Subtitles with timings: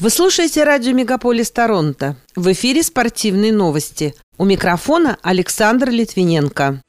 [0.00, 2.14] Вы слушаете радио «Мегаполис Торонто».
[2.36, 4.14] В эфире спортивные новости.
[4.36, 6.80] У микрофона Александр Литвиненко.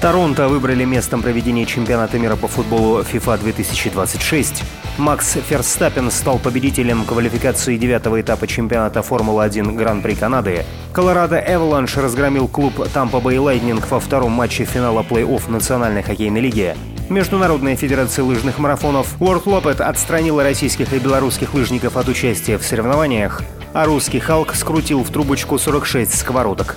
[0.00, 4.62] Торонто выбрали местом проведения чемпионата мира по футболу FIFA 2026.
[4.98, 10.66] Макс Ферстаппен стал победителем квалификации девятого этапа чемпионата Формулы-1 Гран-при Канады.
[10.92, 16.76] Колорадо Эваланш разгромил клуб Тампа Бэй Лайтнинг во втором матче финала плей-офф Национальной хоккейной лиги.
[17.08, 23.40] Международная федерация лыжных марафонов Worldloppet отстранила российских и белорусских лыжников от участия в соревнованиях,
[23.72, 26.76] а русский «Халк» скрутил в трубочку 46 сковородок.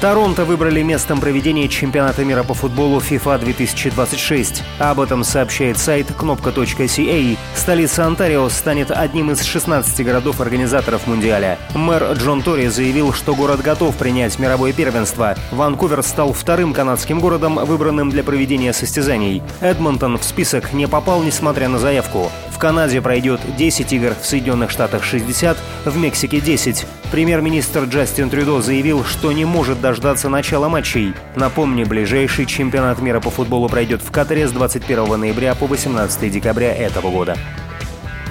[0.00, 4.62] Торонто выбрали местом проведения чемпионата мира по футболу FIFA 2026.
[4.78, 7.36] Об этом сообщает сайт кнопка.ca.
[7.54, 11.58] Столица Онтарио станет одним из 16 городов-организаторов Мундиаля.
[11.74, 15.36] Мэр Джон Тори заявил, что город готов принять мировое первенство.
[15.50, 19.42] Ванкувер стал вторым канадским городом, выбранным для проведения состязаний.
[19.60, 22.32] Эдмонтон в список не попал, несмотря на заявку.
[22.50, 26.86] В Канаде пройдет 10 игр, в Соединенных Штатах 60, в Мексике 10.
[27.10, 31.14] Премьер-министр Джастин Трюдо заявил, что не может дождаться начала матчей.
[31.34, 36.72] Напомню, ближайший чемпионат мира по футболу пройдет в Катаре с 21 ноября по 18 декабря
[36.72, 37.36] этого года.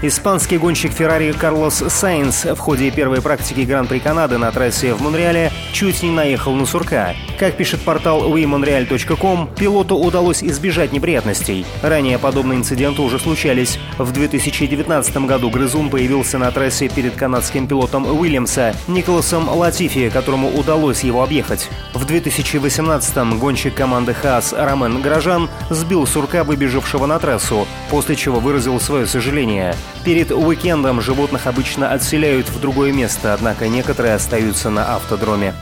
[0.02, 5.52] Испанский гонщик Феррари Карлос Сайнс в ходе первой практики Гран-при Канады на трассе в Монреале
[5.74, 7.16] чуть не наехал на сурка.
[7.38, 11.66] Как пишет портал wemonreal.com, пилоту удалось избежать неприятностей.
[11.82, 13.78] Ранее подобные инциденты уже случались.
[13.98, 21.04] В 2019 году грызун появился на трассе перед канадским пилотом Уильямса Николасом Латифи, которому удалось
[21.04, 21.70] его объехать.
[21.94, 28.80] В 2018 гонщик команды Хаас Ромен Грожан сбил сурка, выбежавшего на трассу, после чего выразил
[28.80, 29.76] свое сожаление.
[30.04, 35.54] Перед уикендом животных обычно отселяют в другое место, однако некоторые остаются на автодроме.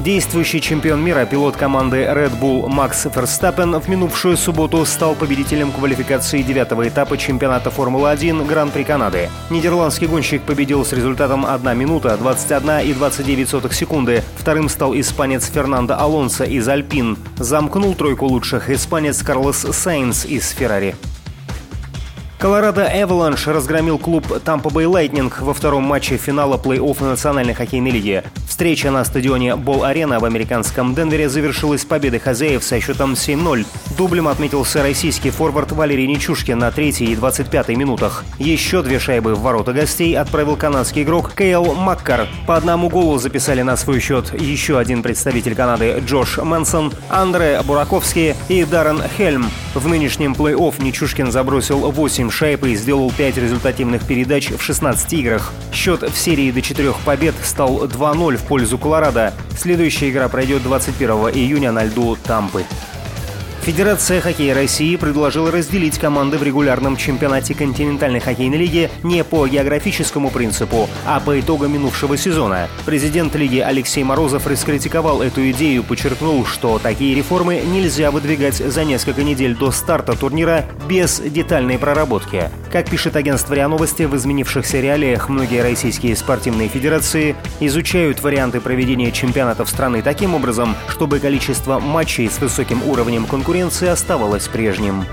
[0.00, 6.42] Действующий чемпион мира, пилот команды Red Bull Макс Ферстаппен в минувшую субботу стал победителем квалификации
[6.42, 9.30] девятого этапа чемпионата Формулы-1 Гран-при Канады.
[9.50, 14.22] Нидерландский гонщик победил с результатом 1 минута 21 и 29 секунды.
[14.36, 17.18] Вторым стал испанец Фернандо Алонсо из Альпин.
[17.38, 20.94] Замкнул тройку лучших испанец Карлос Сайнс из Феррари.
[22.38, 28.22] Колорадо Эваланш разгромил клуб Тампа Бэй Лайтнинг во втором матче финала плей-офф Национальной хоккейной лиги.
[28.46, 33.64] Встреча на стадионе Бол Арена в американском Денвере завершилась победой хозяев со счетом 7-0.
[33.96, 38.24] Дублем отметился российский форвард Валерий Нечушкин на 3 и 25 минутах.
[38.38, 42.26] Еще две шайбы в ворота гостей отправил канадский игрок Кейл Маккар.
[42.46, 48.34] По одному голу записали на свой счет еще один представитель Канады Джош Мэнсон, Андре Бураковский
[48.48, 49.46] и Даррен Хельм.
[49.74, 55.12] В нынешнем плей-офф Нечушкин забросил 8 8 шайб и сделал 5 результативных передач в 16
[55.14, 55.52] играх.
[55.72, 59.34] Счет в серии до 4 побед стал 2-0 в пользу Колорадо.
[59.58, 62.64] Следующая игра пройдет 21 июня на льду Тампы.
[63.66, 70.30] Федерация хоккея России предложила разделить команды в регулярном чемпионате континентальной хоккейной лиги не по географическому
[70.30, 72.68] принципу, а по итогам минувшего сезона.
[72.84, 79.24] Президент лиги Алексей Морозов раскритиковал эту идею, подчеркнул, что такие реформы нельзя выдвигать за несколько
[79.24, 82.48] недель до старта турнира без детальной проработки.
[82.70, 89.10] Как пишет агентство РИА Новости, в изменившихся реалиях многие российские спортивные федерации изучают варианты проведения
[89.10, 95.06] чемпионатов страны таким образом, чтобы количество матчей с высоким уровнем конкуренции конкуренции оставалось прежним.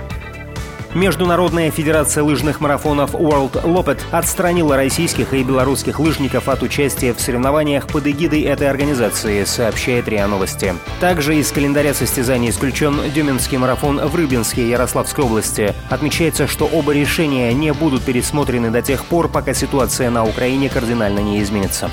[0.94, 7.88] Международная федерация лыжных марафонов World Lopet отстранила российских и белорусских лыжников от участия в соревнованиях
[7.88, 10.76] под эгидой этой организации, сообщает РИА Новости.
[11.00, 15.74] Также из календаря состязаний исключен Дюминский марафон в Рыбинске Ярославской области.
[15.90, 21.20] Отмечается, что оба решения не будут пересмотрены до тех пор, пока ситуация на Украине кардинально
[21.20, 21.90] не изменится.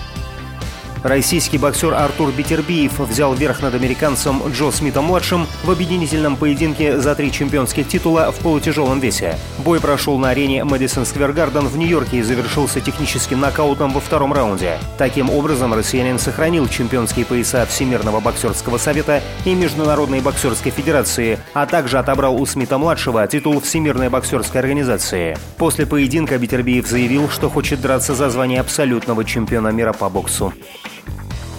[1.03, 7.33] Российский боксер Артур Бетербиев взял верх над американцем Джо Смитом-младшим в объединительном поединке за три
[7.33, 9.39] чемпионских титула в полутяжелом весе.
[9.59, 14.35] Бой прошел на арене Мэдисон Сквер Гарден в Нью-Йорке и завершился техническим нокаутом во втором
[14.35, 14.79] раунде.
[14.99, 21.99] Таким образом, россиянин сохранил чемпионские пояса Всемирного боксерского совета и Международной боксерской федерации, а также
[21.99, 25.39] отобрал у Смита-младшего титул Всемирной боксерской организации.
[25.57, 30.53] После поединка Бетербиев заявил, что хочет драться за звание абсолютного чемпиона мира по боксу.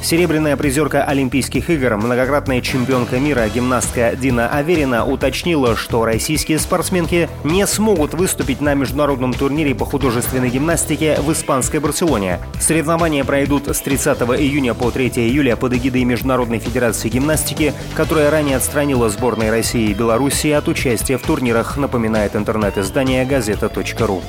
[0.03, 7.67] Серебряная призерка Олимпийских игр, многократная чемпионка мира гимнастка Дина Аверина уточнила, что российские спортсменки не
[7.67, 12.39] смогут выступить на международном турнире по художественной гимнастике в испанской Барселоне.
[12.59, 18.57] Соревнования пройдут с 30 июня по 3 июля под эгидой Международной федерации гимнастики, которая ранее
[18.57, 24.21] отстранила сборные России и Беларуси от участия в турнирах, напоминает интернет-издание газета.ру.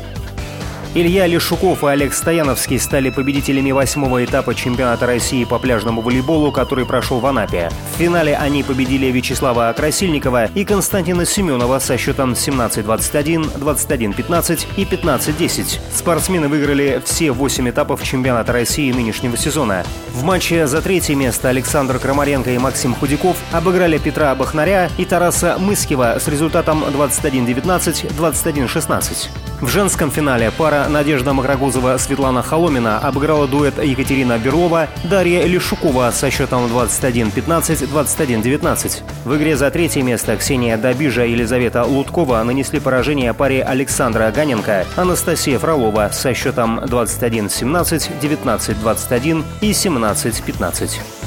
[0.94, 6.84] Илья Лешуков и Олег Стояновский стали победителями восьмого этапа чемпионата России по пляжному волейболу, который
[6.84, 7.70] прошел в Анапе.
[7.94, 15.80] В финале они победили Вячеслава Красильникова и Константина Семенова со счетом 17-21, 21-15 и 15-10.
[15.94, 19.84] Спортсмены выиграли все восемь этапов чемпионата России нынешнего сезона.
[20.12, 25.56] В матче за третье место Александр Крамаренко и Максим Худяков обыграли Петра Бахнаря и Тараса
[25.58, 29.51] Мыскива с результатом 21-19, 21-16.
[29.62, 36.32] В женском финале пара Надежда Макрогузова Светлана Холомина обыграла дуэт Екатерина Берлова Дарья Лешукова со
[36.32, 39.02] счетом 21-15, 21-19.
[39.24, 44.84] В игре за третье место Ксения Добижа и Елизавета Луткова нанесли поражение паре Александра Ганенко,
[44.96, 51.21] Анастасия Фролова со счетом 21-17, 19-21 и 17-15.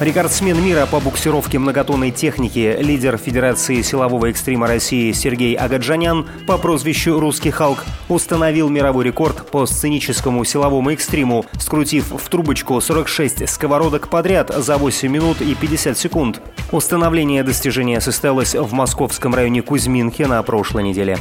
[0.00, 7.20] Рекордсмен мира по буксировке многотонной техники, лидер Федерации силового экстрима России Сергей Агаджанян по прозвищу
[7.20, 14.48] «Русский Халк» установил мировой рекорд по сценическому силовому экстриму, скрутив в трубочку 46 сковородок подряд
[14.48, 16.40] за 8 минут и 50 секунд.
[16.72, 21.18] Установление достижения состоялось в московском районе Кузьминки на прошлой неделе.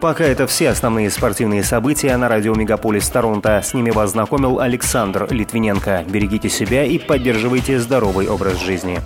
[0.00, 3.60] Пока это все основные спортивные события на радио Мегаполис Торонто.
[3.60, 6.04] С ними вас знакомил Александр Литвиненко.
[6.08, 9.00] Берегите себя и поддерживайте здоровый образ жизни.